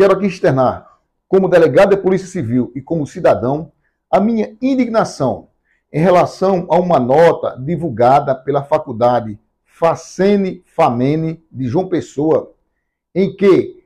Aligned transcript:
quero 0.00 0.14
aqui 0.14 0.24
externar, 0.24 0.96
como 1.28 1.46
delegado 1.46 1.90
de 1.90 2.00
Polícia 2.00 2.26
Civil 2.26 2.72
e 2.74 2.80
como 2.80 3.06
cidadão, 3.06 3.70
a 4.10 4.18
minha 4.18 4.56
indignação 4.62 5.48
em 5.92 6.00
relação 6.00 6.66
a 6.70 6.78
uma 6.78 6.98
nota 6.98 7.54
divulgada 7.62 8.34
pela 8.34 8.64
Faculdade 8.64 9.38
Facene 9.62 10.62
Famene 10.64 11.44
de 11.52 11.68
João 11.68 11.86
Pessoa, 11.86 12.54
em 13.14 13.36
que 13.36 13.84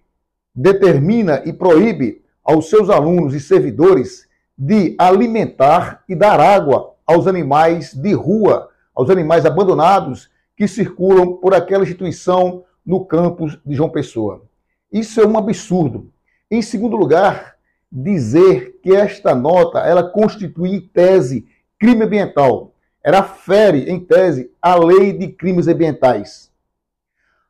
determina 0.54 1.42
e 1.44 1.52
proíbe 1.52 2.22
aos 2.44 2.70
seus 2.70 2.90
alunos 2.90 3.34
e 3.34 3.40
servidores 3.40 4.28
de 4.56 4.94
alimentar 4.96 6.04
e 6.08 6.14
dar 6.14 6.38
água 6.38 6.94
aos 7.04 7.26
animais 7.26 7.92
de 7.92 8.12
rua, 8.12 8.68
aos 8.94 9.10
animais 9.10 9.44
abandonados 9.44 10.30
que 10.56 10.68
circulam 10.68 11.38
por 11.38 11.52
aquela 11.52 11.82
instituição 11.82 12.62
no 12.86 13.04
campus 13.04 13.58
de 13.66 13.74
João 13.74 13.90
Pessoa. 13.90 14.44
Isso 14.94 15.20
é 15.20 15.26
um 15.26 15.36
absurdo. 15.36 16.12
Em 16.48 16.62
segundo 16.62 16.96
lugar, 16.96 17.56
dizer 17.90 18.78
que 18.80 18.94
esta 18.94 19.34
nota 19.34 19.80
ela 19.80 20.04
constitui 20.04 20.70
em 20.70 20.80
tese 20.80 21.48
crime 21.80 22.04
ambiental. 22.04 22.72
Ela 23.02 23.24
fere 23.24 23.90
em 23.90 23.98
tese 23.98 24.52
a 24.62 24.76
lei 24.76 25.12
de 25.12 25.26
crimes 25.26 25.66
ambientais. 25.66 26.48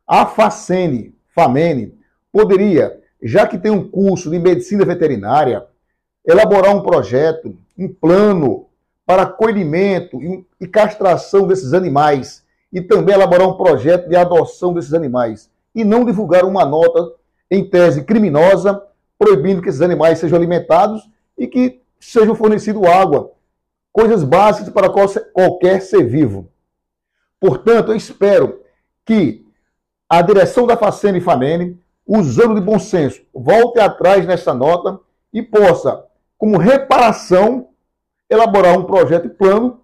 A 0.06 0.24
Facene, 0.24 1.14
Famene, 1.34 1.94
poderia, 2.32 2.98
já 3.22 3.46
que 3.46 3.58
tem 3.58 3.70
um 3.70 3.90
curso 3.90 4.30
de 4.30 4.38
medicina 4.38 4.82
veterinária, 4.86 5.66
elaborar 6.26 6.74
um 6.74 6.82
projeto, 6.82 7.54
um 7.76 7.88
plano 7.92 8.68
para 9.04 9.24
acolhimento 9.24 10.18
e 10.58 10.66
castração 10.66 11.46
desses 11.46 11.74
animais 11.74 12.42
e 12.72 12.80
também 12.80 13.14
elaborar 13.14 13.46
um 13.46 13.58
projeto 13.58 14.08
de 14.08 14.16
adoção 14.16 14.72
desses 14.72 14.94
animais 14.94 15.50
e 15.74 15.84
não 15.84 16.06
divulgar 16.06 16.46
uma 16.46 16.64
nota 16.64 17.12
em 17.50 17.68
tese 17.68 18.04
criminosa, 18.04 18.82
proibindo 19.18 19.62
que 19.62 19.68
esses 19.68 19.82
animais 19.82 20.18
sejam 20.18 20.36
alimentados 20.36 21.08
e 21.36 21.46
que 21.46 21.80
sejam 22.00 22.34
fornecido 22.34 22.86
água, 22.86 23.32
coisas 23.92 24.24
básicas 24.24 24.72
para 24.72 24.90
qualquer 25.32 25.80
ser 25.80 26.04
vivo. 26.04 26.48
Portanto, 27.40 27.92
eu 27.92 27.96
espero 27.96 28.60
que 29.04 29.44
a 30.08 30.20
direção 30.22 30.66
da 30.66 30.76
Facene 30.76 31.18
e 31.18 31.20
Famene, 31.20 31.80
usando 32.06 32.54
de 32.54 32.60
bom 32.60 32.78
senso, 32.78 33.22
volte 33.34 33.80
atrás 33.80 34.26
nessa 34.26 34.52
nota 34.52 35.00
e 35.32 35.42
possa, 35.42 36.04
como 36.36 36.58
reparação, 36.58 37.68
elaborar 38.28 38.78
um 38.78 38.84
projeto 38.84 39.26
e 39.26 39.30
plano 39.30 39.80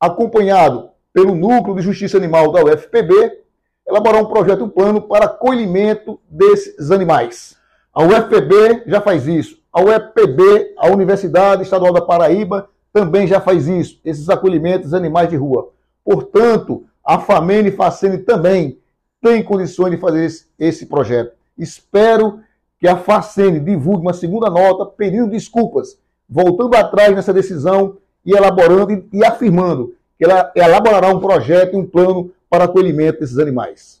acompanhado 0.00 0.90
pelo 1.12 1.34
Núcleo 1.34 1.76
de 1.76 1.82
Justiça 1.82 2.16
Animal 2.16 2.50
da 2.50 2.64
UFPB 2.64 3.43
elaborar 3.86 4.22
um 4.22 4.26
projeto, 4.26 4.64
um 4.64 4.68
plano 4.68 5.02
para 5.02 5.26
acolhimento 5.26 6.20
desses 6.28 6.90
animais. 6.90 7.56
A 7.92 8.02
UFPB 8.02 8.84
já 8.86 9.00
faz 9.00 9.26
isso. 9.26 9.58
A 9.72 9.82
UFPB, 9.82 10.74
a 10.78 10.88
Universidade 10.88 11.62
Estadual 11.62 11.92
da 11.92 12.00
Paraíba, 12.00 12.68
também 12.92 13.26
já 13.26 13.40
faz 13.40 13.66
isso, 13.66 14.00
esses 14.04 14.28
acolhimentos 14.28 14.90
de 14.90 14.96
animais 14.96 15.28
de 15.28 15.36
rua. 15.36 15.70
Portanto, 16.04 16.84
a 17.04 17.18
Famene 17.18 17.68
e 17.68 17.72
Facene 17.72 18.18
também 18.18 18.78
têm 19.20 19.42
condições 19.42 19.90
de 19.90 19.96
fazer 19.96 20.24
esse, 20.24 20.46
esse 20.58 20.86
projeto. 20.86 21.32
Espero 21.58 22.40
que 22.78 22.86
a 22.86 22.96
Facene 22.96 23.58
divulgue 23.58 24.02
uma 24.02 24.12
segunda 24.12 24.48
nota 24.48 24.86
pedindo 24.86 25.30
desculpas, 25.30 25.98
voltando 26.28 26.76
atrás 26.76 27.14
nessa 27.14 27.32
decisão 27.32 27.96
e 28.24 28.32
elaborando 28.32 28.92
e, 28.92 29.08
e 29.12 29.24
afirmando 29.24 29.94
que 30.16 30.24
ela 30.24 30.52
elaborará 30.54 31.08
um 31.08 31.20
projeto, 31.20 31.76
um 31.76 31.86
plano 31.86 32.30
para 32.54 32.66
acolhimento 32.66 33.18
desses 33.18 33.36
animais. 33.40 34.00